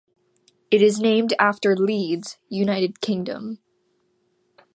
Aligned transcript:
It 0.71 0.81
is 0.81 0.99
named 0.99 1.35
after 1.37 1.75
Leeds, 1.75 2.39
United 2.49 3.01
Kingdom. 3.01 3.59